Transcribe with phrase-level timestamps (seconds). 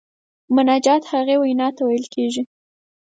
[0.55, 2.43] مناجات هغې وینا ته ویل کیږي.